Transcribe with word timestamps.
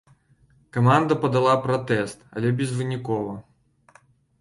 Каманда 0.77 1.17
падала 1.27 1.53
пратэст, 1.67 2.27
але 2.37 2.57
безвынікова. 2.63 3.41